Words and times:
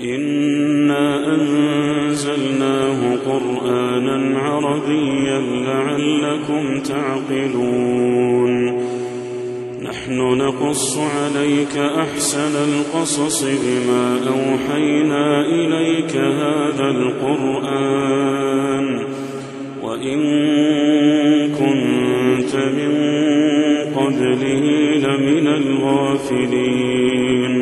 إنا 0.00 1.34
أنزلناه 1.34 3.16
قرآنا 3.26 4.38
عربيا 4.38 5.40
لعلكم 5.40 6.80
تعقلون. 6.80 8.52
نحن 9.82 10.18
نقص 10.38 10.98
عليك 10.98 11.76
أحسن 11.76 12.56
القصص 12.56 13.44
بما 13.44 14.20
أوحينا 14.28 15.40
إليك 15.40 16.16
هذا 16.16 16.90
القرآن. 16.90 17.95
وإن 20.06 20.20
كنت 21.48 22.56
من 22.56 22.92
قبله 23.96 24.64
لمن 24.96 25.46
الغافلين. 25.46 27.54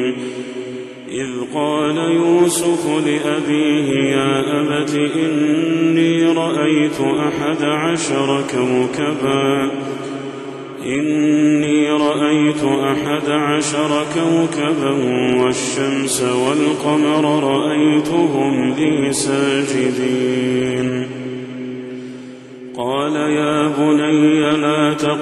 إذ 1.09 1.29
قال 1.55 1.97
يوسف 1.97 3.07
لأبيه 3.07 3.93
يا 3.93 4.61
أبت 4.61 4.95
إني 5.17 6.25
رأيت 6.25 7.01
أحد 7.01 7.63
عشر 7.63 8.45
كوكباً. 8.53 9.71
إني 10.87 11.91
رأيت 11.91 12.65
أحد 12.65 13.31
عشر 13.31 14.07
كوكبا 14.15 14.91
والشمس 15.43 16.23
والقمر 16.23 17.45
رأيتهم 17.45 18.75
لي 18.79 19.13
ساجدين. 19.13 20.94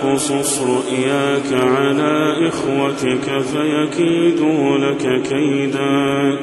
تقصص 0.02 0.62
رؤياك 0.62 1.52
على 1.52 2.48
إخوتك 2.48 3.40
فيكيدوا 3.40 4.78
لك 4.78 5.22
كيدا. 5.22 6.38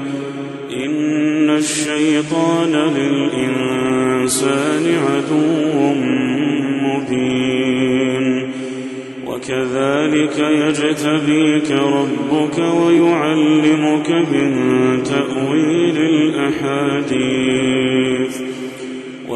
إن 0.85 1.49
الشيطان 1.49 2.73
للإنسان 2.97 4.83
عدو 5.07 5.93
مبين. 6.83 8.25
وكذلك 9.27 10.37
يجتبيك 10.39 11.71
ربك 11.71 12.57
ويعلمك 12.57 14.09
من 14.09 14.53
تأويل 15.03 15.97
الأحاديث. 15.97 18.08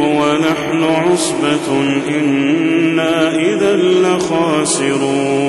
ونحن 0.00 0.82
عصبة 0.82 1.66
إنا 2.08 3.34
إذا 3.34 3.76
لخاسرون. 3.76 5.40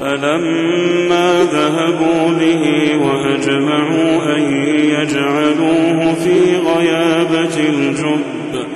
فلما 0.00 1.44
ذهبوا 1.52 2.28
به 2.40 2.64
وأجمعوا 3.06 4.36
أن 4.36 4.42
يجعلوه 4.90 6.14
في 6.14 6.56
غيابة 6.56 7.56
الجب 7.68 8.66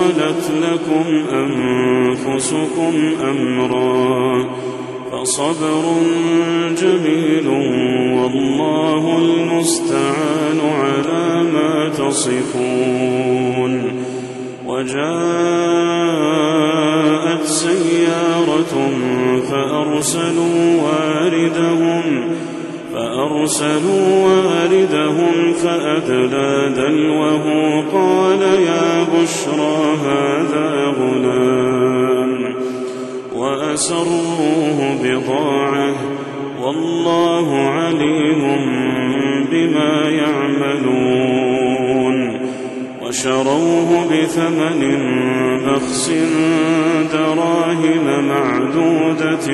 سولت 0.00 0.50
لكم 0.62 1.06
أنفسكم 1.32 2.94
أمرا 3.22 4.48
فصبر 5.12 5.84
جميل 6.82 7.46
والله 8.16 9.18
المستعان 9.18 10.60
على 10.60 11.42
ما 11.42 11.88
تصفون 11.88 13.72
وجاءت 14.66 15.00
سيارة 17.44 18.74
فأرسلوا 19.50 20.82
واردهم 20.82 22.04
فأرسلوا 23.20 24.24
واردهم 24.24 25.52
فأدلى 25.52 26.72
دلوه 26.76 27.44
قال 27.92 28.42
يا 28.42 29.02
بشرى 29.02 29.96
هذا 30.06 30.94
غلام 30.98 32.54
وأسروه 33.34 34.78
بضاعة 35.04 35.94
والله 36.62 37.48
عليم 37.58 38.42
بما 39.52 40.08
يعملون 40.08 41.60
وشروه 43.02 43.90
بثمن 44.12 44.80
بخس 45.66 46.12
دراهم 47.12 48.06
معدودة 48.28 49.46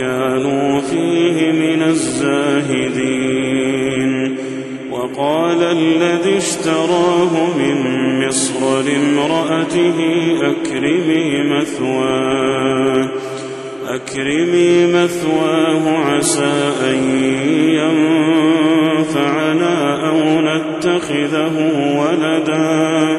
وكانوا 0.00 0.80
فيه 0.80 1.52
من 1.52 1.82
الزاهدين. 1.82 3.10
وقال 4.90 5.62
الذي 5.62 6.36
اشتراه 6.36 7.30
من 7.58 7.76
مصر 8.26 8.82
لامرأته 8.82 9.98
أكرمي 10.42 11.42
مثواه 11.42 13.08
أكرمي 13.88 14.86
مثواه 14.86 15.88
عسى 15.98 16.72
أن 16.90 16.98
ينفعنا 19.00 19.74
أو 20.08 20.20
نتخذه 20.40 21.56
ولدا. 21.98 23.18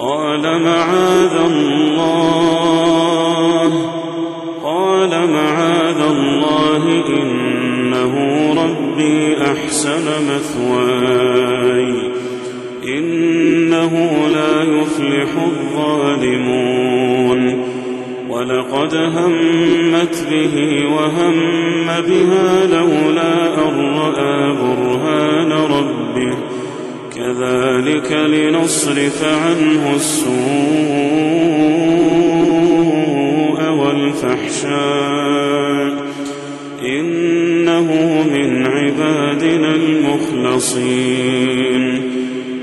قال 0.00 0.62
معاذ 0.62 1.36
الله 1.50 2.00
قال 4.64 5.10
معاذ 5.10 6.00
الله 6.00 6.84
إنه 7.08 8.14
ربي 8.64 9.36
أحسن 9.42 10.06
مثواي 10.30 12.10
إنه 12.98 13.92
لا 14.34 14.62
يفلح 14.62 15.30
الظالمون. 15.46 16.80
ولقد 18.28 18.94
همت 18.94 20.26
به 20.30 20.54
وهم 20.96 21.36
بها 21.86 22.66
لولا 22.66 23.34
أن 23.68 23.74
رأى 23.98 24.52
برهان 24.52 25.52
ربه. 25.52 26.59
كذلك 27.20 28.12
لنصرف 28.12 29.24
عنه 29.24 29.92
السوء 29.94 30.30
والفحشاء. 33.70 34.80
إنه 36.86 37.88
من 38.34 38.66
عبادنا 38.66 39.74
المخلصين. 39.74 41.00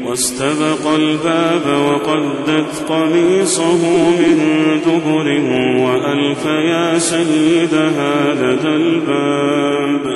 واستبق 0.05 0.87
الباب 0.95 1.65
وقدت 1.89 2.85
قميصه 2.89 4.09
من 4.09 4.37
دبر 4.85 5.27
وألف 5.85 6.45
يا 6.45 6.97
سيدها 6.97 8.33
لدى 8.33 8.67
الباب. 8.67 10.06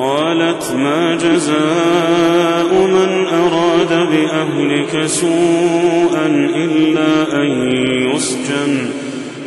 قالت 0.00 0.72
ما 0.76 1.14
جزاء 1.14 2.74
من 2.74 3.26
أراد 3.26 4.08
بأهلك 4.10 5.06
سوءا 5.06 6.26
إلا 6.56 7.42
أن 7.42 7.72
يسجن 7.82 8.86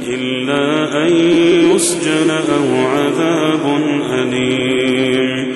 إلا 0.08 0.98
أن 1.06 1.14
يسجن 1.72 2.30
أو 2.30 2.88
عذاب 2.88 3.82
أليم. 4.14 5.56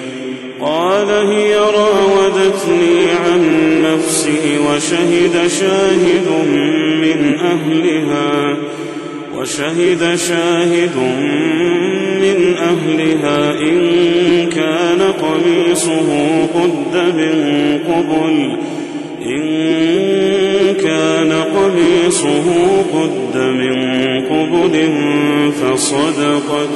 قال 0.62 1.10
هي 1.10 1.56
راودتني 1.56 3.12
عن 3.26 3.42
نفسي 3.82 4.60
وشهد 4.60 5.48
شاهد 5.48 6.28
من 7.02 7.36
أهلها 7.40 8.58
وشهد 9.36 10.16
شاهد 10.16 10.96
من 12.22 12.56
أهلها 12.58 13.60
إن 13.62 14.47
قميصه 15.12 16.10
قد 16.56 16.96
من 16.96 17.36
قبل. 17.88 18.58
إن 19.26 19.48
كان 20.74 21.32
قميصه 21.32 22.46
قد 22.94 23.38
من 23.38 23.76
قبل 24.22 24.74
فصدقت 25.52 26.76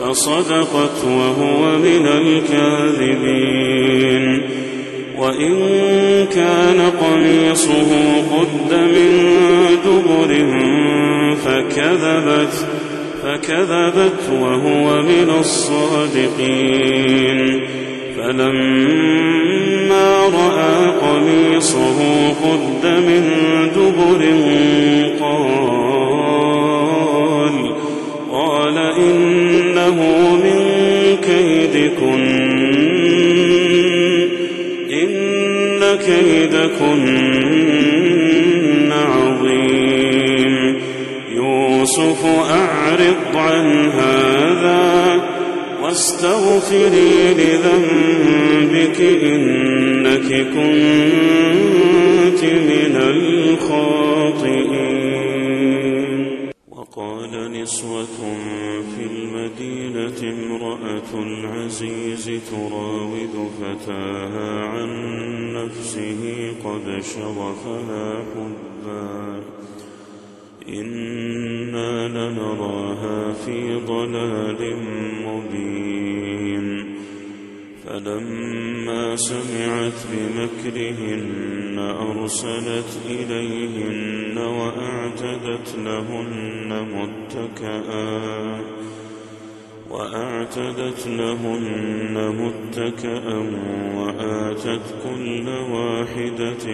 فصدقت 0.00 1.04
وهو 1.04 1.78
من 1.78 2.06
الكاذبين. 2.06 3.52
وإن 5.18 5.56
كان 6.34 6.80
قميصه 7.00 7.90
قد 8.32 8.72
من 8.72 9.10
دبر 9.84 10.30
فكذبت 11.44 12.66
فكذبت 13.22 14.30
وهو 14.40 15.02
من 15.02 15.30
الصادقين. 15.40 16.92
فلما 18.16 20.08
رأى 20.26 20.76
قميصه 21.00 21.98
قد 22.28 22.86
من 22.86 23.24
دبر 23.76 24.22
قال 25.20 25.52
قال 28.32 28.76
إنه 28.78 29.98
من 30.36 30.60
كيدكن 31.22 32.22
إن 34.92 35.80
كيدكن 35.96 37.71
يوسف 41.98 42.24
أعرض 42.26 43.36
عن 43.36 43.90
هذا 43.90 45.20
واستغفري 45.82 47.34
لذنبك 47.34 49.00
إنك 49.00 50.28
كنت 50.54 51.72
من 52.44 52.96
الخاطئين. 52.96 54.12
وقال 56.70 57.52
نسوة 57.52 58.18
في 58.96 59.02
المدينة 59.10 60.20
امرأة 60.32 61.10
العزيز 61.14 62.24
تراود 62.50 63.34
فتاها 63.60 64.50
عن 64.60 64.90
نفسه 65.54 66.22
قد 66.64 66.86
شغفها 67.02 68.06
حبا. 68.34 69.42
إنا 70.68 72.08
لنراها 72.08 73.32
في 73.32 73.74
ضلال 73.86 74.76
مبين 75.26 76.84
فلما 77.86 79.16
سمعت 79.16 80.06
بمكرهن 80.12 81.78
أرسلت 81.78 83.00
إليهن 83.10 84.38
وأعتدت 84.38 85.74
لهن 85.78 86.86
متكئا 86.94 88.60
وأعتدت 89.92 91.06
لهن 91.06 92.14
متكأ 92.40 93.24
وآتت 93.96 94.86
كل 95.04 95.48
واحدة 95.48 96.66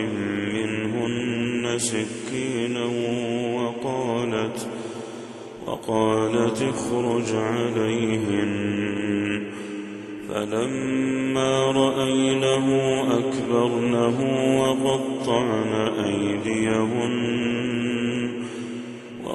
منهن 0.55 1.79
سكينا 1.79 2.85
وقالت 3.59 4.69
وقالت 5.67 6.63
اخرج 6.63 7.35
عليهن. 7.35 8.53
فلما 10.29 11.53
رأينه 11.73 12.67
أكبرنه 13.19 14.19
وقطعن 14.61 15.73
أيديهن 16.05 17.78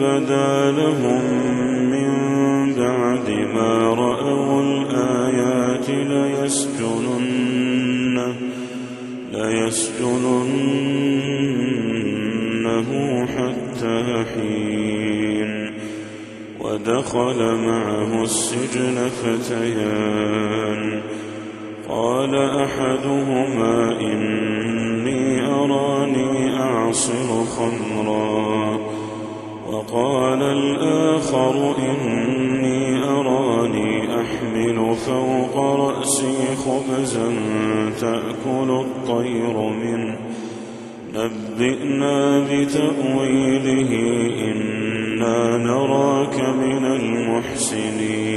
بدا 0.00 0.70
لهم 0.70 1.24
من 1.90 2.12
بعد 2.74 3.30
ما 3.54 3.94
رأوا 3.94 4.62
الآيات 4.62 5.90
ليسجننه 5.90 7.22
ليسجننه 9.32 10.52
حتى 13.26 14.24
حين. 14.34 15.72
ودخل 16.60 17.54
معه 17.54 18.22
السجن 18.22 19.08
فتيان. 19.08 21.00
قال 21.88 22.34
أحدهما 22.34 24.00
إني 24.00 25.46
أراني 25.46 26.60
أعصر 26.60 27.44
خمرا. 27.44 28.51
وقال 29.92 30.42
الآخر 30.42 31.74
إني 31.78 33.04
أراني 33.04 34.20
أحمل 34.20 34.94
فوق 34.94 35.56
رأسي 35.56 36.36
خبزا 36.56 37.28
تأكل 38.00 38.70
الطير 38.70 39.56
منه. 39.56 40.16
نبئنا 41.14 42.38
بتأويله 42.38 43.92
إنا 44.50 45.56
نراك 45.56 46.40
من 46.40 46.84
المحسنين. 46.84 48.32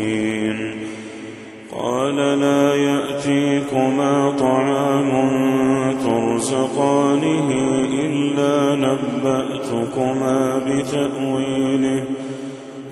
قال 1.82 2.16
لا 2.16 2.76
يأتيكما 2.76 4.32
طعام 4.40 5.12
ترزقانه 6.06 7.50
إلا 8.04 8.76
نبأتكما 9.66 10.58
بتأويله 10.58 12.04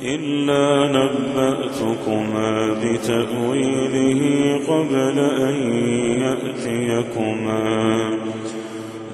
إلا 0.03 0.91
نبأتكما 0.91 2.73
بتأويله 2.83 4.21
قبل 4.67 5.19
أن 5.19 5.55
يأتيكما. 6.21 8.09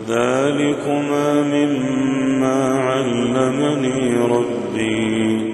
ذلكما 0.10 1.44
مما 1.44 2.80
علمني 2.80 4.18
ربي. 4.32 5.54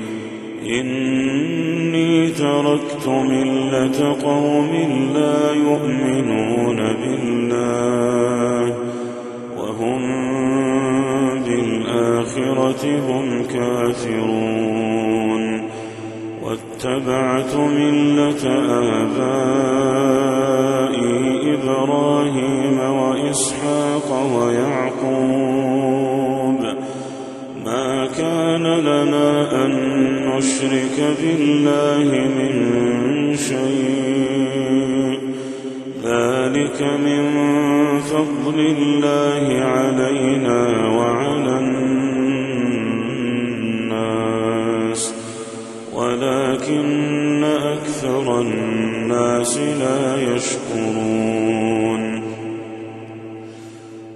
إني 0.80 2.28
تركت 2.28 3.08
ملة 3.08 4.16
قوم 4.24 4.72
لا 5.16 5.54
يؤمنون 5.54 6.78
بالله 6.78 8.76
وهم 9.58 10.55
بالآخرة 11.96 13.00
هم 13.00 13.44
كافرون. 13.44 15.44
واتبعت 16.44 17.56
ملة 17.56 18.44
آبائي 19.02 19.94
إبراهيم 21.54 22.78
وإسحاق 22.80 24.10
ويعقوب. 24.38 25.56
ما 27.66 28.08
كان 28.18 28.64
لنا 28.64 29.66
أن 29.66 29.72
نشرك 30.28 30.98
بالله 31.22 32.08
من 32.38 32.54
شيء. 33.36 35.20
ذلك 36.04 36.80
من 36.82 37.24
فضل 38.12 38.60
الله 38.60 39.66
علينا 39.66 40.88
وعلى 40.98 41.56
الناس 43.66 45.14
ولكن 45.94 47.44
أكثر 47.44 48.42
الناس 48.42 49.58
لا 49.58 50.36
يشكرون. 50.36 52.22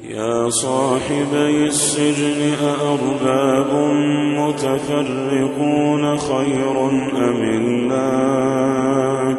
يا 0.09 0.49
صاحبي 0.49 1.67
السجن 1.67 2.53
أأرباب 2.63 3.93
متفرقون 4.37 6.17
خير 6.17 6.89
أم 6.89 7.43
الله؟ 7.43 9.37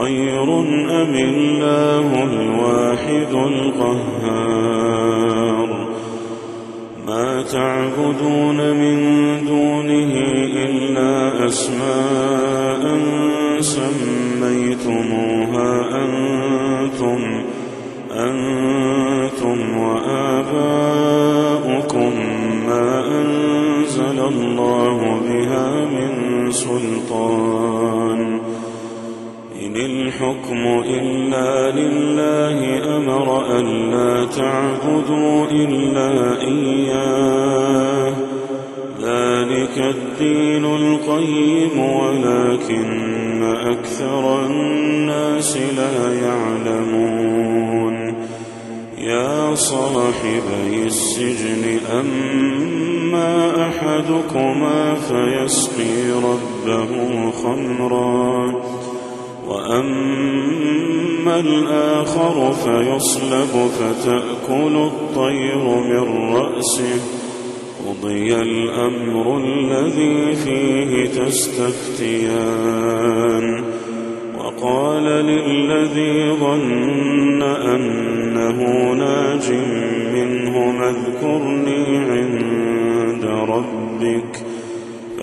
خير 0.00 0.42
أم 1.02 1.14
الله 1.14 2.22
الواحد 2.22 3.32
القهار؟ 3.32 4.88
ما 7.06 7.42
تعبدون 7.42 8.56
من 8.56 8.96
دونه 9.46 10.12
إلا 10.66 11.46
أسماء 11.46 12.98
سميتموها 13.60 14.92
أنتم 16.04 17.20
أنتم 18.12 19.58
وآباؤكم 19.78 20.92
ما 22.66 22.88
أنزل 23.20 24.18
الله 24.20 24.98
بها 25.28 25.68
من 25.84 26.10
سلطان. 26.50 27.95
الحكم 29.84 30.82
إلا 30.84 31.70
لله 31.70 32.58
أمر 32.96 33.58
ألا 33.58 34.24
تعبدوا 34.24 35.46
إلا 35.50 36.40
إياه. 36.40 38.14
ذلك 39.02 39.78
الدين 39.78 40.64
القيم 40.64 41.78
ولكن 41.78 43.42
أكثر 43.42 44.46
الناس 44.46 45.56
لا 45.56 46.12
يعلمون. 46.22 47.96
يا 48.98 49.54
صاحبي 49.54 50.86
السجن 50.86 51.78
أما 52.00 53.68
أحدكما 53.68 54.94
فيسقي 54.94 56.10
ربه 56.10 57.30
خمرا. 57.30 58.54
وأما 59.48 61.40
الآخر 61.40 62.52
فيصلب 62.52 63.70
فتأكل 63.80 64.76
الطير 64.76 65.64
من 65.64 66.34
رأسه. 66.34 67.00
قضي 67.86 68.34
الأمر 68.34 69.38
الذي 69.38 70.34
فيه 70.36 71.06
تستفتيان. 71.06 72.56
وقال 74.38 75.04
للذي 75.04 76.30
ظن 76.40 77.42
أنه 77.42 78.92
ناج 78.92 79.52
منه 80.14 80.74
اذكرني 80.88 81.96
عند 81.96 83.24
ربك. 83.24 84.45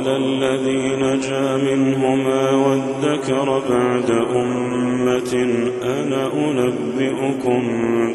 وقال 0.00 0.16
الذي 0.22 0.96
نجا 0.96 1.56
منهما 1.56 2.50
وادكر 2.50 3.62
بعد 3.70 4.10
أمة 4.10 5.32
أنا 5.82 6.32
أنبئكم 6.34 7.62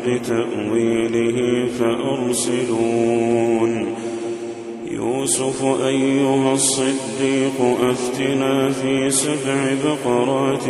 بتأويله 0.08 1.38
فأرسلون. 1.80 3.16
يوسف 4.92 5.66
أيها 5.86 6.54
الصديق 6.54 7.62
أفتنا 7.82 8.70
في 8.70 9.10
سبع 9.10 9.74
بقرات 9.86 10.66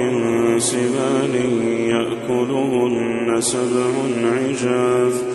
سمان 0.57 1.33
يأكلهن 1.89 3.41
سبع 3.41 3.91
عجاف. 4.23 5.34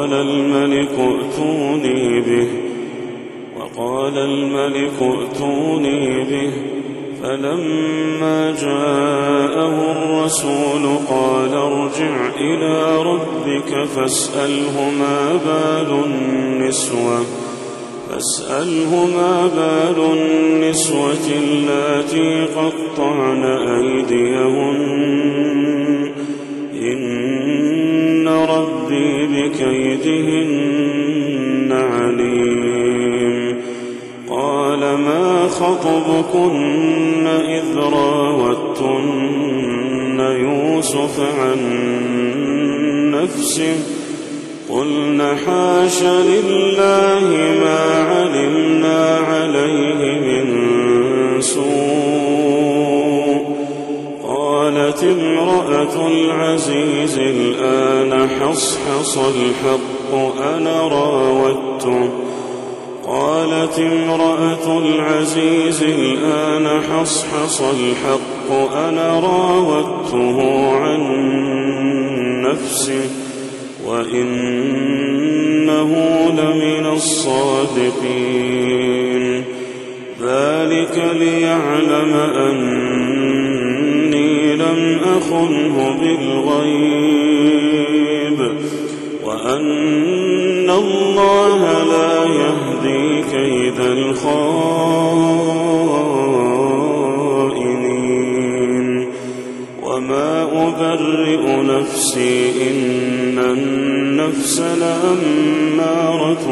وقال 0.00 0.12
الملك 0.12 0.98
ائتوني 0.98 2.20
به. 2.20 2.46
وقال 3.60 4.18
الملك 4.18 5.02
ائتوني 5.02 6.24
به. 6.24 6.52
فلما 7.22 8.50
جاءه 8.50 9.92
الرسول 9.92 10.96
قال 11.08 11.54
ارجع 11.54 12.28
إلى 12.40 13.02
ربك 13.02 13.84
فاسأله 13.84 14.90
ما 15.00 15.38
بال 15.46 16.04
النسوة. 16.04 17.20
فاسأله 18.10 19.06
ما 19.16 19.50
بال 19.56 19.98
النسوة 20.12 21.26
اللاتي 21.42 22.44
قطعن 22.44 23.44
أيديهن. 23.44 25.69
بكيدهن 29.50 30.60
عليم. 31.72 33.56
قال 34.30 34.80
ما 34.80 35.48
خطبكن 35.48 37.26
إذ 37.26 37.76
راوتن 37.76 39.10
يوسف 40.20 41.20
عن 41.40 41.58
نفسه؟ 43.10 43.76
قلن 44.70 45.22
حاش 45.46 46.02
لله 46.02 47.28
ما 47.60 47.78
علمنا 48.02 49.16
عليه 49.16 49.49
امرأة 55.10 56.08
العزيز 56.08 57.18
الآن 57.18 58.28
حصحص 58.28 59.18
الحق 59.18 60.14
أنا 60.56 60.88
راودته 60.88 62.10
قالت 63.06 63.78
امرأة 63.78 64.78
العزيز 64.78 65.82
الآن 65.82 66.82
حصحص 66.82 67.60
الحق 67.60 68.50
أنا 68.76 69.20
راودته 69.20 70.70
عن 70.76 71.00
نفسه 72.42 73.10
وإنه 73.86 75.90
لمن 76.30 76.86
الصادقين. 76.86 78.30
ذلك 80.22 80.96
ليعلم 81.18 82.14
أني 82.36 83.09
لم 84.70 85.00
أخنه 85.16 85.96
بالغيب 86.00 87.20
وأن 89.24 90.70
الله 90.70 91.84
لا 91.84 92.24
يهدي 92.24 93.22
كيد 93.22 93.80
الخائنين 97.80 99.06
وما 99.82 100.42
أبرئ 100.42 101.62
نفسي 101.62 102.70
إن 102.70 103.38
النفس 103.38 104.60
لأمارة 104.60 106.46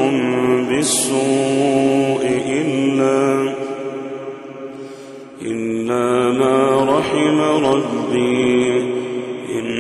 بالسوء 0.68 2.22
إلا 2.48 3.54
إلا 5.42 6.33
ما 6.38 6.85
رحم 6.98 7.40
ربي 7.40 7.97
إن 9.59 9.79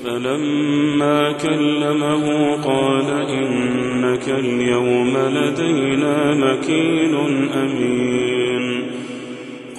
فلما 0.05 1.33
كلمه 1.33 2.57
قال 2.57 3.09
إنك 3.29 4.29
اليوم 4.29 5.17
لدينا 5.17 6.35
مكين 6.35 7.15
أمين. 7.53 8.41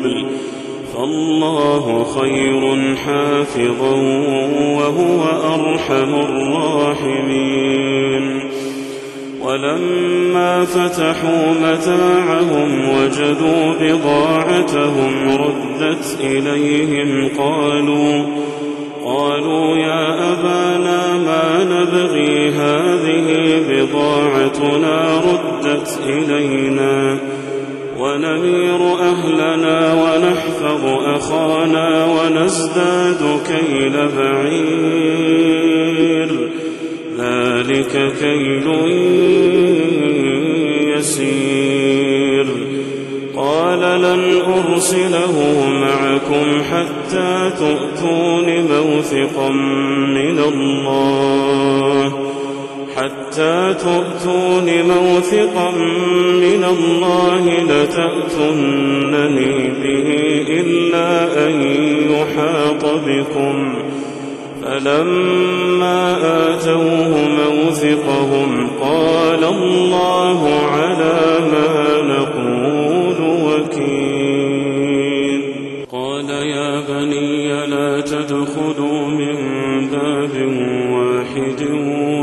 قبل 0.00 0.26
فالله 0.94 2.04
خير 2.04 2.62
حافظا 2.96 3.94
وهو 4.76 5.22
أرحم 5.54 6.14
الراحمين. 6.14 7.60
ولما 9.42 10.64
فتحوا 10.64 11.52
متاعهم 11.62 12.88
وجدوا 12.88 13.74
بضاعتهم 13.80 15.12
ردت 15.28 16.18
إليهم 16.20 17.28
قالوا 17.38 18.24
قالوا 19.04 19.76
يا 19.76 20.32
أبانا 20.32 21.16
ما 21.18 21.64
نبغي 21.64 22.50
هذه 22.50 23.26
بضاعتنا 23.70 25.20
ردت 25.20 26.00
إلينا. 26.06 27.18
ونمير 28.10 28.98
أهلنا 28.98 29.94
ونحفظ 29.94 30.84
أخانا 31.04 32.06
ونزداد 32.06 33.40
كيل 33.46 34.08
بعير. 34.18 34.70
ذلك 37.18 38.12
كيل 38.20 38.66
يسير. 40.96 42.46
قال 43.36 43.80
لن 43.80 44.40
أرسله 44.40 45.34
معكم 45.68 46.62
حتى 46.62 47.50
تؤتون 47.58 48.46
موثقا 48.46 49.48
من 50.14 50.38
الله. 50.38 52.19
حتى 53.30 53.74
تؤتون 53.74 54.68
موثقا 54.82 55.70
من 56.34 56.64
الله 56.64 57.44
لتأتونني 57.62 59.54
به 59.82 60.06
إلا 60.48 61.10
أن 61.46 61.52
يحاط 62.10 62.84
بكم. 63.06 63.56
فلما 64.62 66.02
آتوه 66.54 67.12
موثقهم 67.28 68.50
قال 68.80 69.44
الله 69.44 70.40
على 70.64 71.20
ما 71.52 71.72
نقول 72.02 73.18
وكيل. 73.46 75.40
قال 75.92 76.28
يا 76.30 76.80
بني 76.88 77.66
لا 77.66 78.00
تدخلوا 78.00 79.08
من 79.08 79.36
باب 79.88 80.34
واحد 80.92 81.60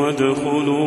أبواب 0.07 0.86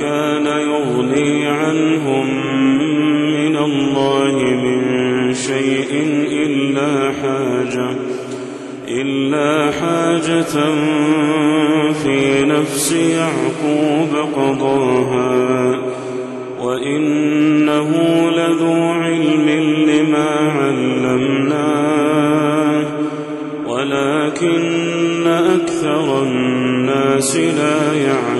كان 0.00 0.46
يغني 0.46 1.46
عنهم 1.46 2.26
من 2.78 3.56
الله 3.56 4.32
من 4.64 5.34
شيء 5.34 5.90
إلا 6.46 7.12
حاجة 7.22 7.90
إلا 8.88 9.70
حاجة 9.70 10.54
في 11.92 12.44
نفس 12.44 12.92
يعقوب 12.92 14.16
قضاها 14.36 15.78
وإنه 16.60 17.90
لذو 18.30 18.74
علم 18.74 19.48
لما 19.88 20.30
علمناه 20.60 22.00
ولكن 23.66 25.26
أكثر 25.26 26.22
الناس 26.22 27.36
لا 27.36 27.94
يعلمون. 27.94 28.39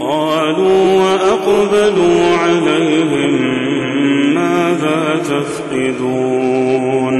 قالوا 0.00 0.84
وأقبلوا 1.02 2.36
عليهم 2.36 3.32
ماذا 4.34 5.20
تفقدون؟ 5.24 7.16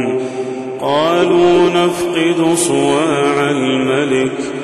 قالوا 0.81 1.71
نفقد 1.71 2.55
صواع 2.55 3.51
الملك. 3.51 4.64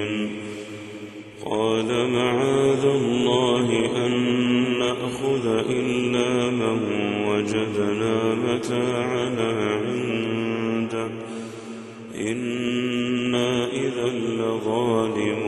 قال 1.51 2.09
معاذ 2.09 2.85
الله 2.85 3.67
أن 4.05 4.11
نأخذ 4.79 5.47
إلا 5.69 6.49
من 6.49 6.79
وجدنا 7.27 8.35
متاعنا 8.35 9.51
عنده. 9.51 11.09
إنا 12.15 13.67
إذا 13.67 14.07
لظالمون. 14.07 15.41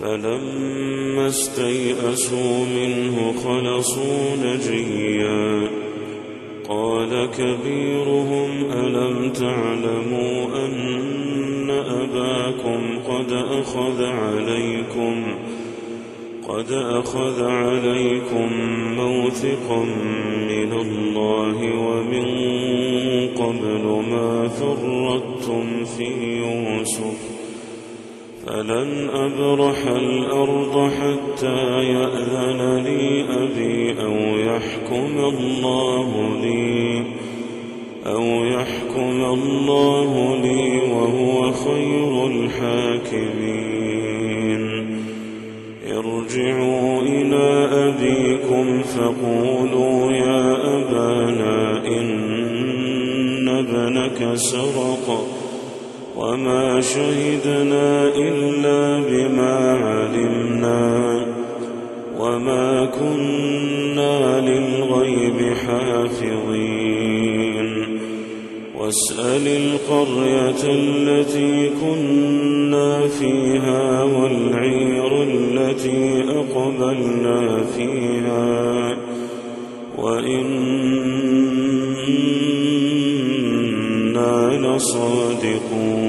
فلما 0.00 1.26
استيئسوا 1.26 2.64
منه 2.64 3.32
خلصوا 3.44 4.36
نجيا. 4.44 5.68
قال 6.68 7.28
كبيرهم 7.30 8.50
ألم 8.72 9.30
تعلموا 9.30 10.44
اباكم 10.46 10.63
قد 13.14 13.32
أخذ 13.32 14.04
عليكم 14.04 15.24
قد 16.48 16.72
أخذ 16.72 17.44
عليكم 17.44 18.48
موثقا 18.96 19.84
من 20.48 20.72
الله 20.72 21.58
ومن 21.78 22.26
قبل 23.28 23.84
ما 24.10 24.48
فرطتم 24.48 25.84
في 25.84 26.38
يوسف. 26.38 27.18
فلن 28.46 29.10
أبرح 29.10 29.86
الأرض 29.86 30.90
حتى 30.90 31.84
يأذن 31.84 32.82
لي 32.84 33.24
أبي 33.44 34.02
أو 34.02 34.38
يحكم 34.38 35.18
الله 35.18 36.38
لي. 36.42 36.93
أو 38.06 38.44
يحكم 38.44 39.24
الله 39.24 40.36
لي 40.36 40.80
وهو 40.92 41.52
خير 41.52 42.26
الحاكمين. 42.26 43.84
ارجعوا 45.86 47.02
إلى 47.02 47.68
أبيكم 47.72 48.82
فقولوا 48.82 50.12
يا 50.12 50.52
أبانا 50.76 51.86
إن 51.86 53.48
ابنك 53.48 54.34
سرق 54.34 55.26
وما 56.16 56.80
شهدنا 56.80 58.08
إلا 58.16 59.00
بما 59.08 59.78
علمنا 59.84 61.26
وما 62.18 62.84
كنا 62.84 64.40
للغيب 64.40 65.54
حافظين. 65.54 66.73
واسأل 68.84 69.48
القرية 69.48 70.62
التي 70.64 71.70
كنا 71.80 73.08
فيها 73.08 74.02
والعير 74.02 75.22
التي 75.22 76.24
أقبلنا 76.28 77.64
فيها. 77.76 78.96
وإنا 79.98 80.36
لصادقون. 84.76 86.04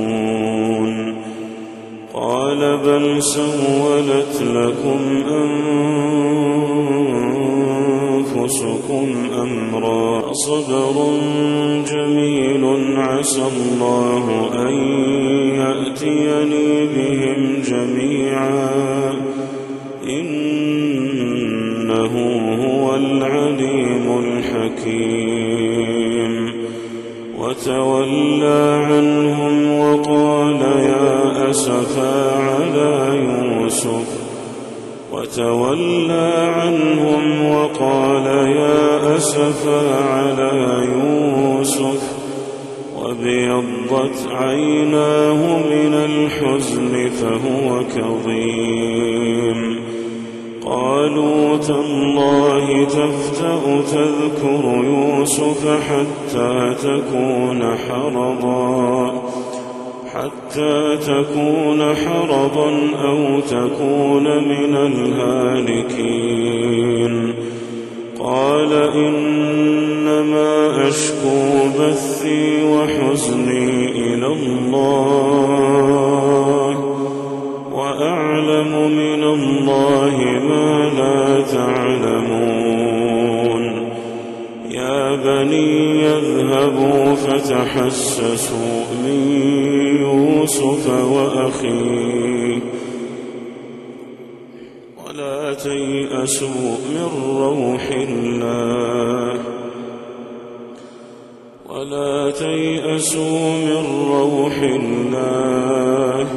قال 2.13 2.77
بل 2.77 3.23
سولت 3.23 4.41
لكم 4.41 5.23
أنفسكم 8.35 9.29
أمرا. 9.41 10.24
صبر 10.45 10.97
جميل 11.91 12.63
عسى 12.97 13.45
الله 13.57 14.25
أن 14.53 14.75
يأتيني 15.59 16.69
بهم 16.85 17.61
جميعا. 17.61 19.13
إنه 20.09 22.13
هو 22.63 22.95
العليم 22.95 24.05
الحكيم. 24.23 26.33
وتولى 27.39 28.63
عنهم 28.85 29.79
وقال 29.79 30.61
يا 30.61 31.49
أسفا 31.49 32.37
على 32.37 33.17
يوسف. 33.17 34.09
وتولى 35.11 36.31
عنهم 36.55 37.51
وقال 37.51 38.25
يا 38.25 39.15
أسفا 39.15 40.24
وابيضت 43.25 44.27
عيناه 44.31 45.57
من 45.57 45.93
الحزن 45.93 47.09
فهو 47.09 47.83
كظيم. 47.95 49.59
قالوا 50.65 51.57
تالله 51.57 52.85
تفتأ 52.85 53.81
تذكر 53.91 54.83
يوسف 54.85 55.67
حتى 55.67 56.75
تكون 56.83 57.61
حرضا 57.77 59.11
حتى 60.13 60.97
تكون 60.97 61.95
حرضا 61.95 62.69
أو 63.05 63.39
تكون 63.39 64.23
من 64.23 64.75
الهالكين. 64.75 66.35
قال 68.19 68.71
إنما 70.15 70.87
أشكو 70.87 71.69
بثي 71.79 72.63
وحزني 72.63 73.91
إلى 73.91 74.27
الله 74.27 75.85
وأعلم 77.73 78.91
من 78.91 79.23
الله 79.23 80.17
ما 80.49 80.89
لا 80.97 81.41
تعلمون 81.41 82.83
يا 84.69 85.15
بني 85.15 86.01
يذهبوا 86.03 87.15
فتحسسوا 87.15 88.83
من 89.03 89.19
يوسف 90.01 90.89
وأخيه 91.11 92.59
ولا 95.07 95.53
تيأسوا 95.53 96.77
من 96.89 97.07
روح 97.37 97.89
الله 98.09 99.55
ولا 101.75 102.31
تيأسوا 102.31 103.49
من 103.51 103.85
روح 104.11 104.57
الله. 104.61 106.27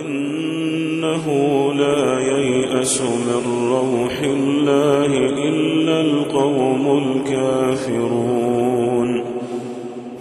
إنه 0.00 1.26
لا 1.74 2.20
ييأس 2.20 3.00
من 3.00 3.70
روح 3.70 4.20
الله 4.22 5.06
إلا 5.48 6.00
القوم 6.00 6.84
الكافرون. 7.26 8.44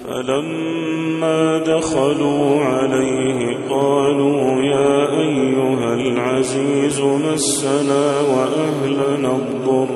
فلما 0.05 1.57
دخلوا 1.57 2.59
عليه 2.59 3.57
قالوا 3.69 4.61
يا 4.61 5.19
أيها 5.19 5.93
العزيز 5.93 7.01
مسنا 7.01 8.21
وأهلنا 8.21 9.31
الضر. 9.35 9.94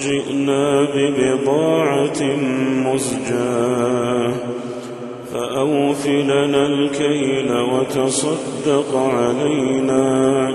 وجئنا 0.00 0.88
ببضاعة 0.94 2.22
مزجاة. 2.86 4.32
فأوف 5.32 6.06
لنا 6.06 6.66
الكيل 6.66 7.52
وتصدق 7.52 8.96
علينا. 8.96 10.48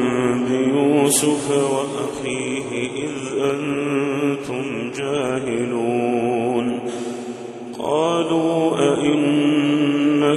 بيوسف 0.48 1.50
وأخيه 1.50 2.03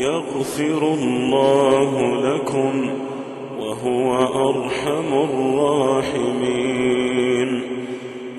يغفر 0.00 0.94
الله 0.94 1.90
لكم 2.34 2.90
وهو 3.58 4.08
أرحم 4.48 5.10
الراحمين. 5.28 6.70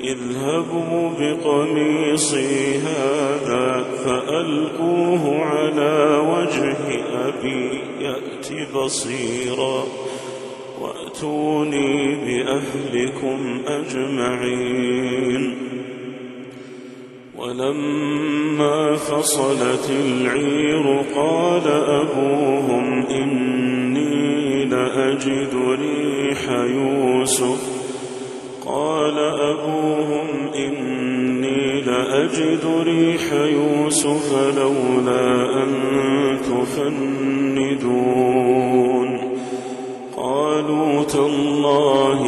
اذهبوا 0.03 1.09
بقميصي 1.19 2.77
هذا 2.77 3.85
فألقوه 4.05 5.23
على 5.45 5.95
وجه 6.33 6.77
أبي 7.27 7.63
يأت 7.99 8.47
بصيرا 8.75 9.83
وأتوني 10.81 12.15
بأهلكم 12.15 13.39
أجمعين. 13.67 15.70
ولما 17.41 18.95
فصلت 18.95 19.89
العير 19.89 21.01
قال 21.15 21.67
أبوهم 21.67 23.05
إني 23.05 24.65
لأجد 24.65 25.49
ريح 25.55 26.49
يوسف. 26.49 27.81
قال 28.65 29.17
أبوهم 29.19 30.27
إني 30.55 31.81
لأجد 31.81 32.65
ريح 32.85 33.33
يوسف 33.33 34.57
لولا 34.57 35.63
أن 35.63 35.71
تفندون. 36.37 37.41
قالوا 40.17 41.03
تالله 41.03 42.27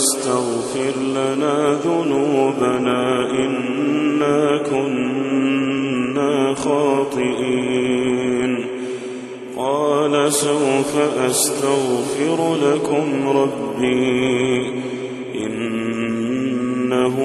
أبانا 0.00 0.08
استغفر 0.08 0.94
لنا 1.00 1.78
ذنوبنا 1.84 3.30
إنا 3.30 4.62
كنا 4.70 6.54
خاطئين. 6.54 7.86
قال 9.56 10.32
سوف 10.32 10.96
أستغفر 11.28 12.56
لكم 12.56 13.28
ربي 13.28 14.72
إنه 15.46 17.16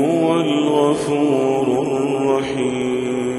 هو 0.00 0.40
الغفور 0.40 1.66
الرحيم. 1.86 3.30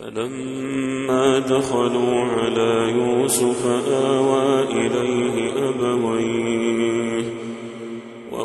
فلما 0.00 1.38
دخلوا 1.38 2.14
على 2.24 2.72
يوسف 2.90 3.66
آوى 3.92 4.62
إليه 4.62 5.36
أبويه 5.68 6.49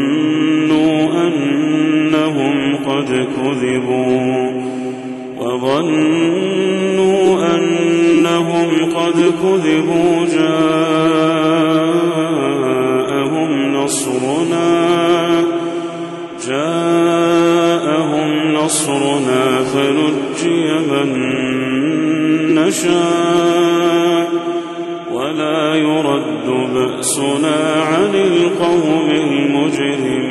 كذبوا 3.41 4.51
وظنوا 5.37 7.21
أنهم 7.55 8.69
قد 8.95 9.33
كذبوا 9.43 10.25
جاءهم 10.25 11.11
نصرنا 13.75 14.71
جاءهم 16.47 18.29
نصرنا 18.53 19.63
فنجي 19.63 20.63
من 20.91 21.09
نشاء 22.55 24.27
ولا 25.11 25.75
يرد 25.75 26.47
بأسنا 26.73 27.83
عن 27.83 28.15
القوم 28.15 29.09
المجرمين 29.11 30.30